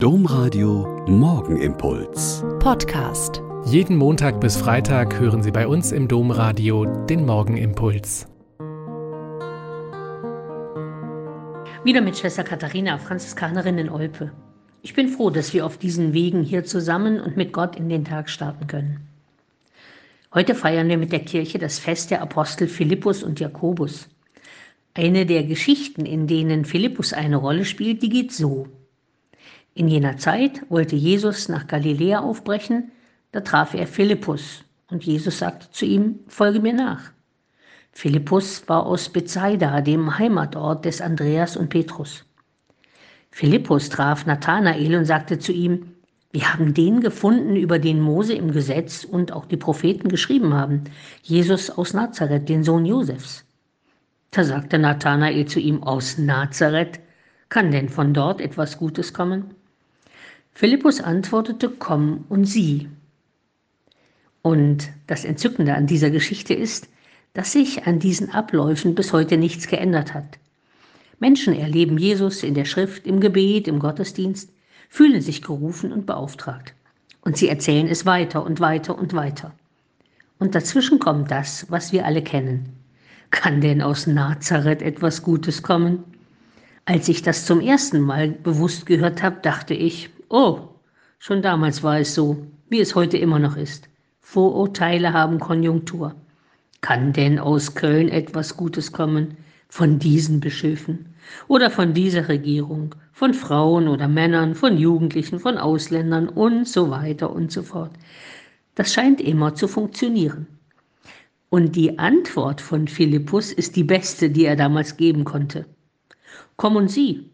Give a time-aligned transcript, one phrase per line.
[0.00, 2.44] Domradio Morgenimpuls.
[2.60, 3.42] Podcast.
[3.64, 8.28] Jeden Montag bis Freitag hören Sie bei uns im Domradio den Morgenimpuls.
[11.82, 14.30] Wieder mit Schwester Katharina, Franziskanerin in Olpe.
[14.82, 18.04] Ich bin froh, dass wir auf diesen Wegen hier zusammen und mit Gott in den
[18.04, 19.00] Tag starten können.
[20.32, 24.08] Heute feiern wir mit der Kirche das Fest der Apostel Philippus und Jakobus.
[24.94, 28.68] Eine der Geschichten, in denen Philippus eine Rolle spielt, die geht so.
[29.78, 32.90] In jener Zeit wollte Jesus nach Galiläa aufbrechen,
[33.30, 37.12] da traf er Philippus und Jesus sagte zu ihm, folge mir nach.
[37.92, 42.24] Philippus war aus Bethsaida, dem Heimatort des Andreas und Petrus.
[43.30, 45.92] Philippus traf Nathanael und sagte zu ihm,
[46.32, 50.82] wir haben den gefunden, über den Mose im Gesetz und auch die Propheten geschrieben haben,
[51.22, 53.44] Jesus aus Nazareth, den Sohn Josefs.
[54.32, 56.98] Da sagte Nathanael zu ihm, aus Nazareth,
[57.48, 59.54] kann denn von dort etwas Gutes kommen?
[60.58, 62.88] Philippus antwortete, komm und sieh.
[64.42, 66.88] Und das Entzückende an dieser Geschichte ist,
[67.32, 70.40] dass sich an diesen Abläufen bis heute nichts geändert hat.
[71.20, 74.50] Menschen erleben Jesus in der Schrift, im Gebet, im Gottesdienst,
[74.88, 76.74] fühlen sich gerufen und beauftragt.
[77.20, 79.54] Und sie erzählen es weiter und weiter und weiter.
[80.40, 82.70] Und dazwischen kommt das, was wir alle kennen.
[83.30, 86.02] Kann denn aus Nazareth etwas Gutes kommen?
[86.84, 90.68] Als ich das zum ersten Mal bewusst gehört habe, dachte ich, oh,
[91.18, 93.88] schon damals war es so, wie es heute immer noch ist.
[94.20, 96.14] Vorurteile haben Konjunktur.
[96.80, 99.36] Kann denn aus Köln etwas Gutes kommen?
[99.68, 101.14] Von diesen Bischöfen
[101.46, 107.30] oder von dieser Regierung, von Frauen oder Männern, von Jugendlichen, von Ausländern und so weiter
[107.30, 107.92] und so fort.
[108.74, 110.46] Das scheint immer zu funktionieren.
[111.50, 115.66] Und die Antwort von Philippus ist die beste, die er damals geben konnte.
[116.56, 117.30] Komm und sieh.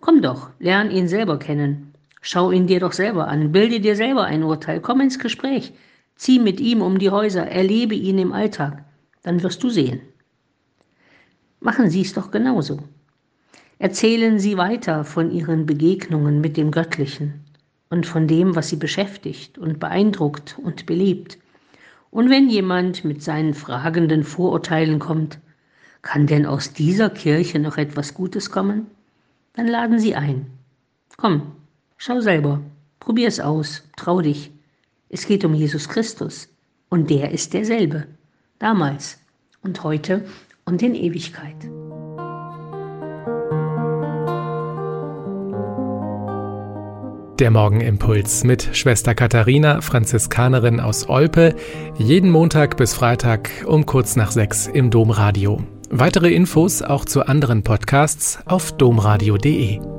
[0.00, 1.92] Komm doch, lern ihn selber kennen.
[2.28, 5.72] Schau ihn dir doch selber an, bilde dir selber ein Urteil, komm ins Gespräch,
[6.16, 8.82] zieh mit ihm um die Häuser, erlebe ihn im Alltag,
[9.22, 10.00] dann wirst du sehen.
[11.60, 12.80] Machen Sie es doch genauso.
[13.78, 17.44] Erzählen Sie weiter von Ihren Begegnungen mit dem Göttlichen
[17.90, 21.38] und von dem, was Sie beschäftigt und beeindruckt und belebt.
[22.10, 25.38] Und wenn jemand mit seinen fragenden Vorurteilen kommt,
[26.02, 28.88] kann denn aus dieser Kirche noch etwas Gutes kommen?
[29.52, 30.46] Dann laden Sie ein.
[31.16, 31.52] Komm,
[31.96, 32.60] schau selber,
[33.00, 34.52] probier es aus, trau dich.
[35.08, 36.48] Es geht um Jesus Christus
[36.88, 38.06] und der ist derselbe,
[38.58, 39.18] damals
[39.62, 40.24] und heute
[40.64, 41.56] und in Ewigkeit.
[47.38, 51.54] Der Morgenimpuls mit Schwester Katharina, Franziskanerin aus Olpe,
[51.98, 55.62] jeden Montag bis Freitag um kurz nach sechs im Domradio.
[55.90, 59.95] Weitere Infos auch zu anderen Podcasts auf domradio.de.